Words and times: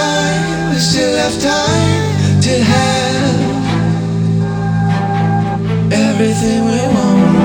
time, 0.00 0.70
we 0.70 0.78
still 0.78 1.14
have 1.24 1.36
time 1.40 2.40
to 2.46 2.54
have 2.72 3.38
everything 5.92 6.60
we 6.70 6.80
want. 6.94 7.39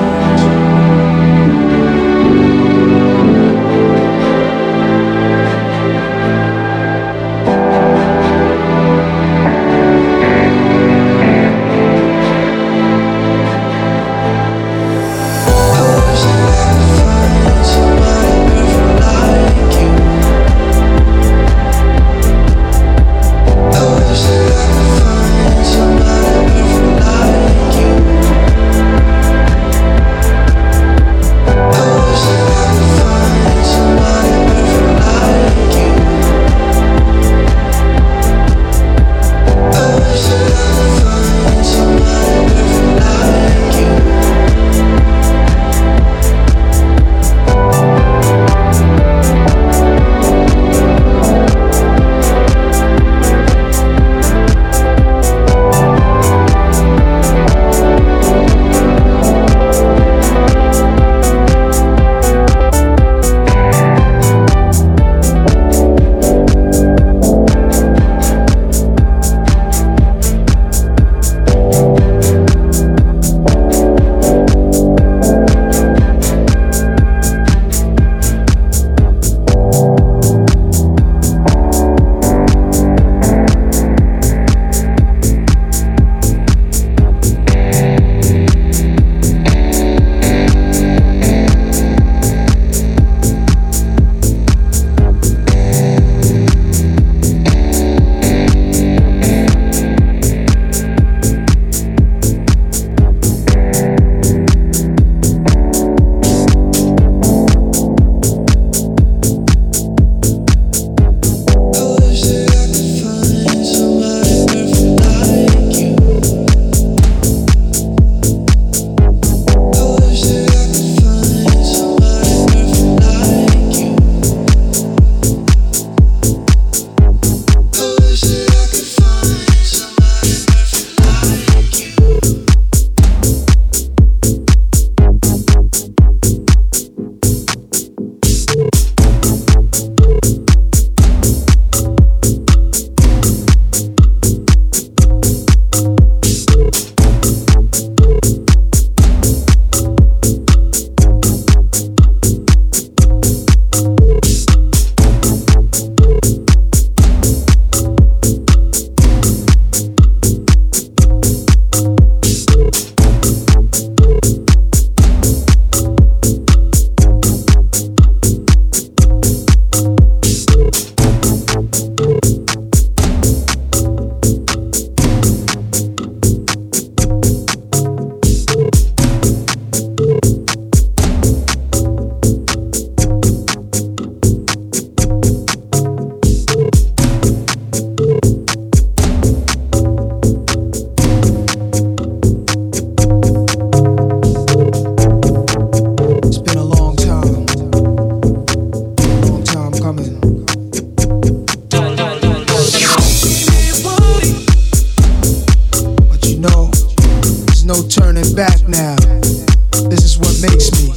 me. 210.72 210.95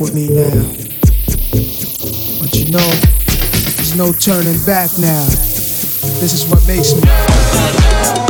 With 0.00 0.14
me 0.14 0.28
now. 0.28 0.50
But 2.40 2.54
you 2.54 2.70
know, 2.70 2.90
there's 3.76 3.96
no 3.96 4.12
turning 4.12 4.62
back 4.64 4.90
now. 4.98 5.26
This 6.20 6.32
is 6.34 6.46
what 6.50 6.66
makes 6.66 6.94
me. 6.94 8.25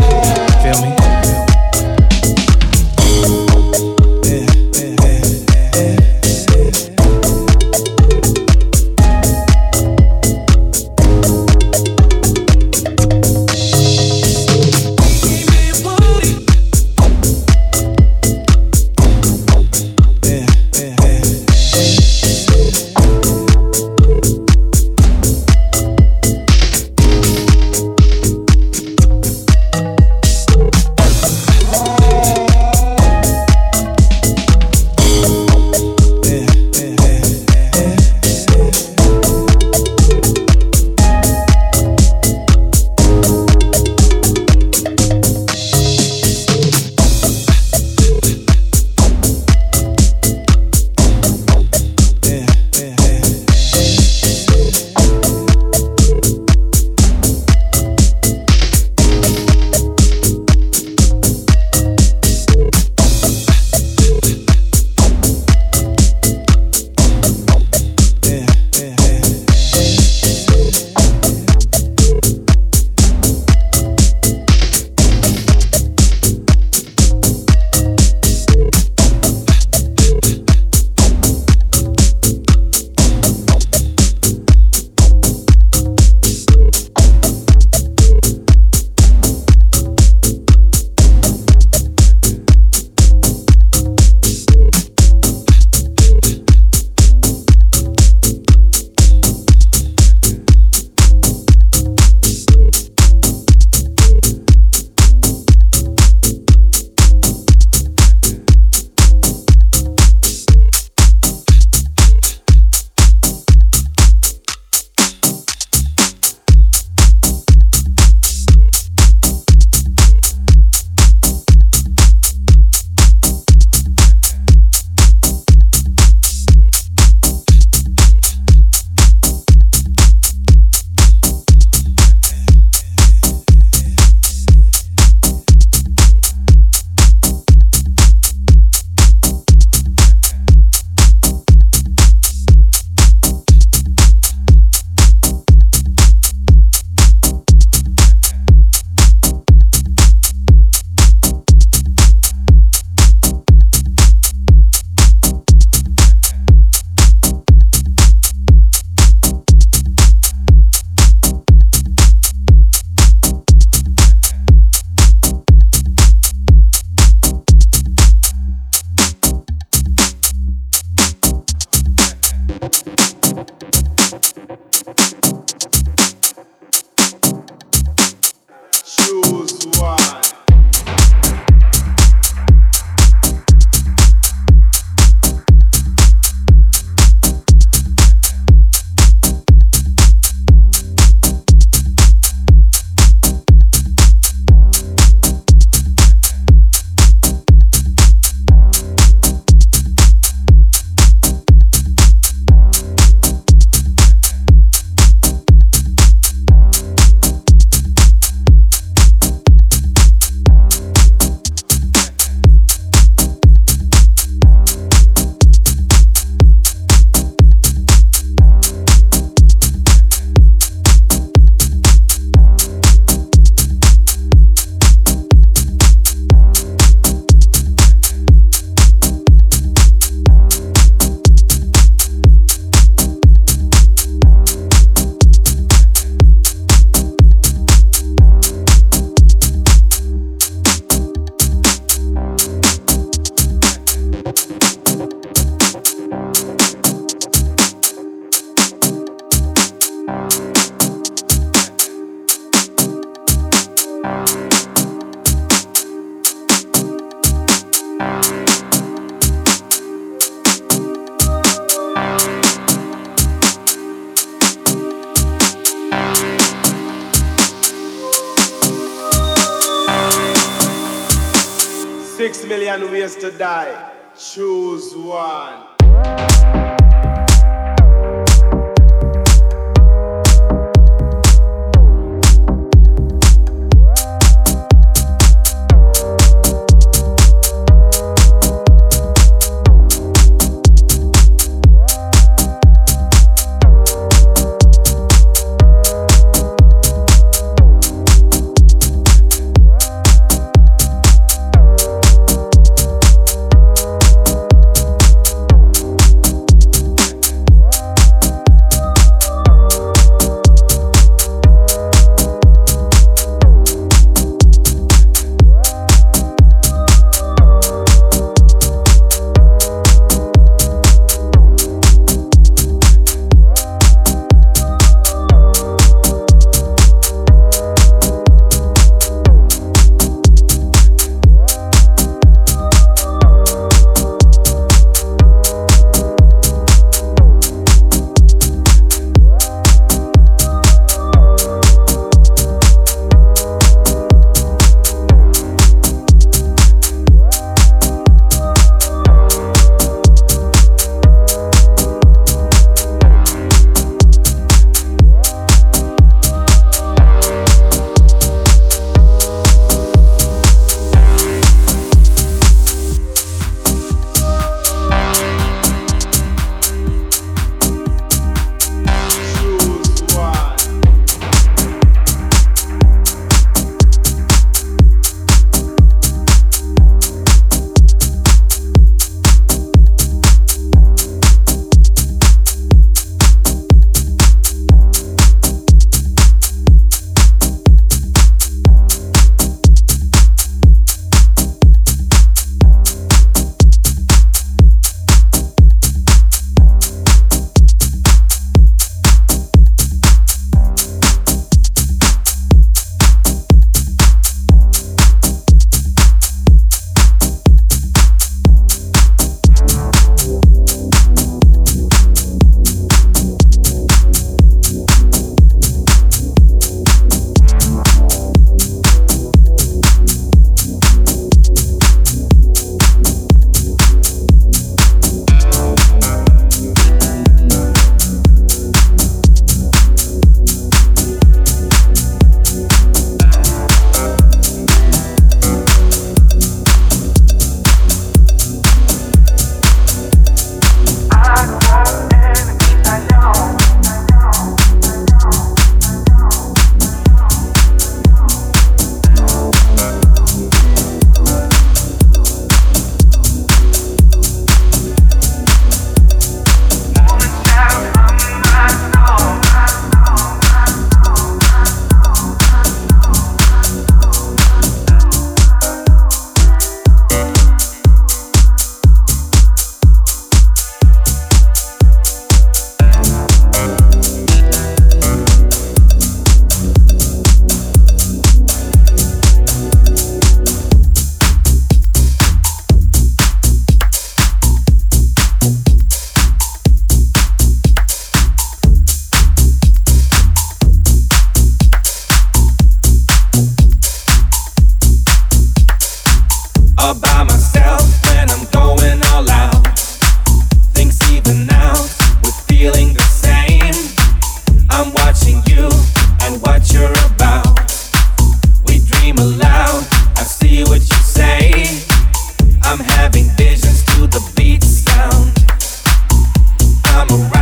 I'm 517.08 517.20
a 517.20 517.35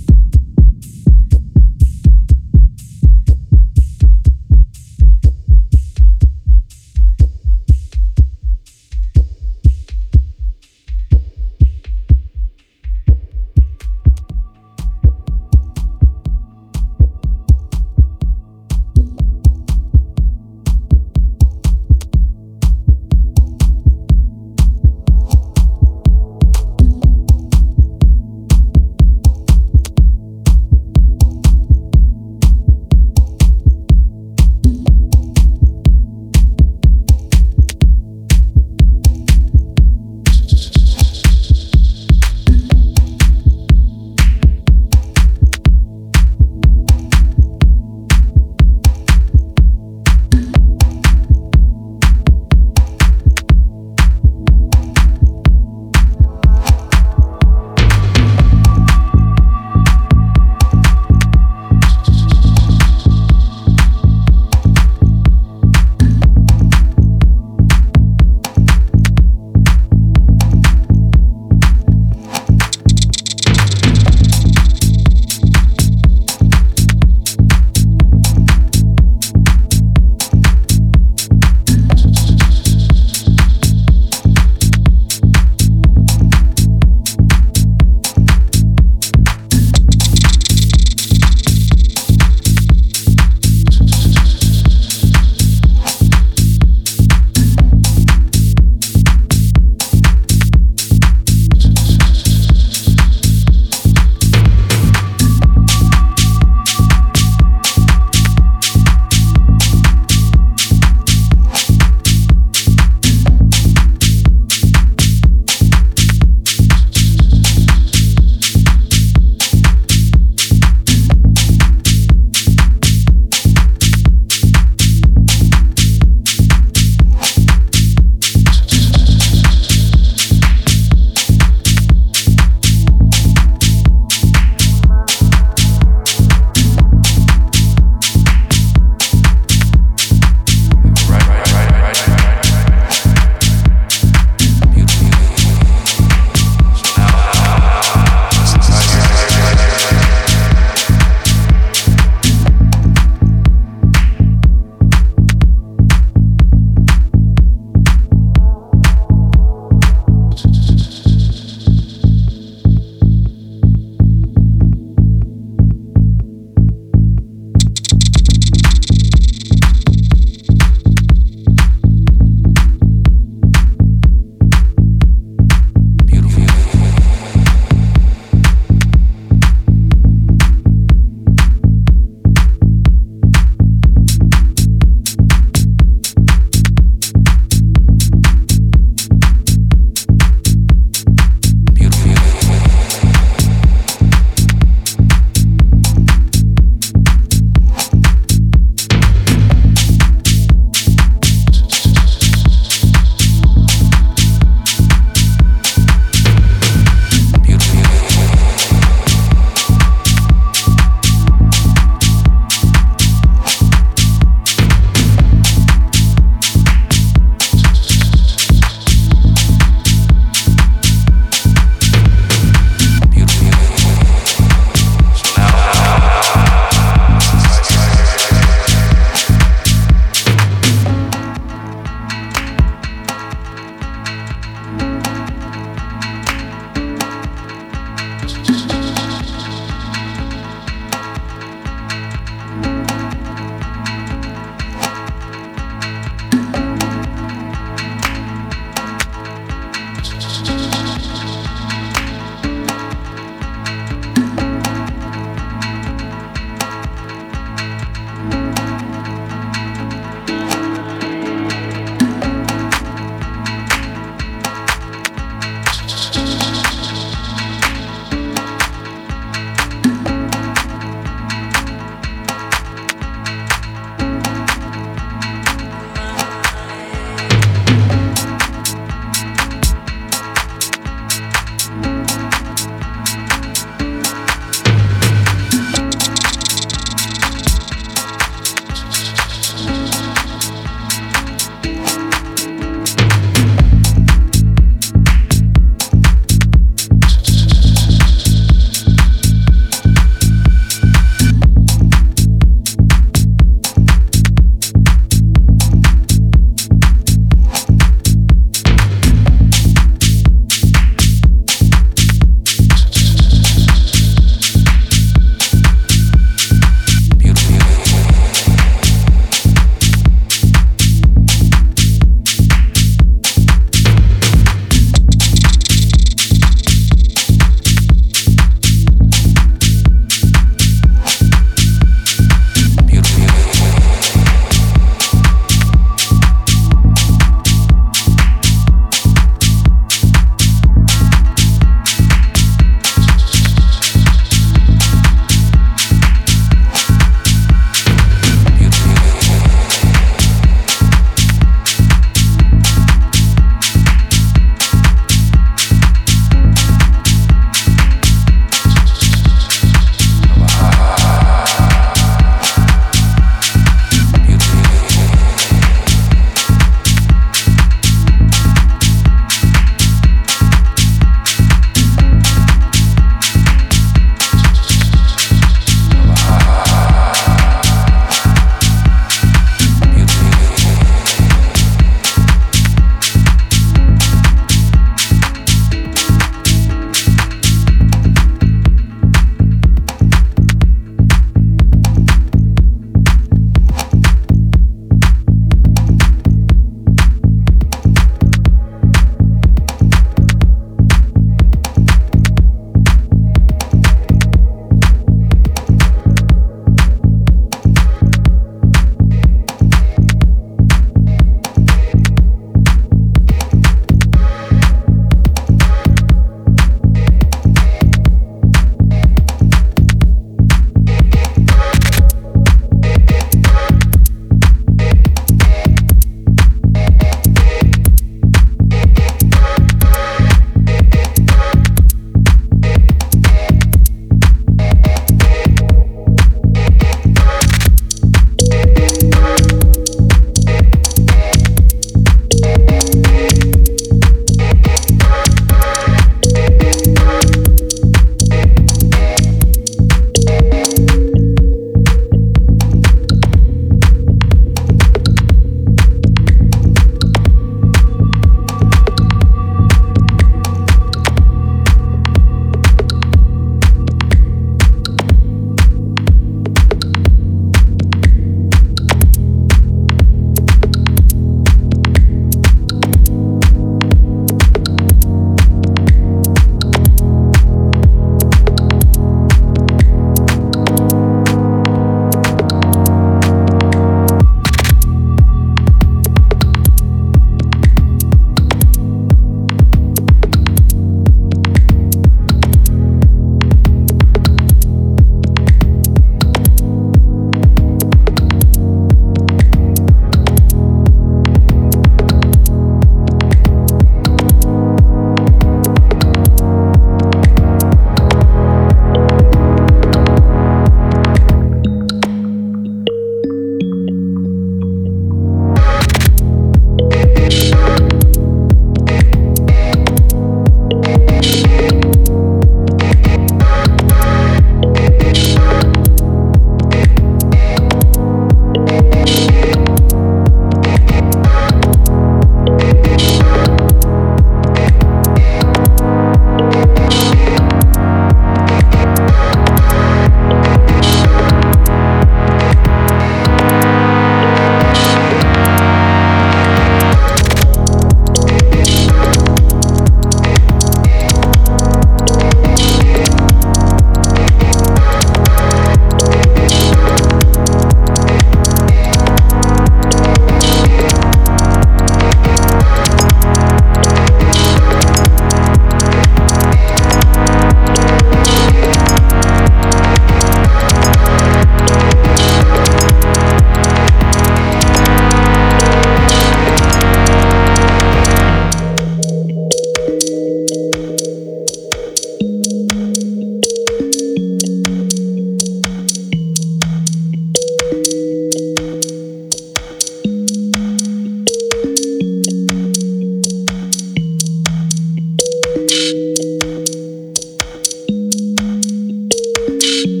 you 599.71 600.00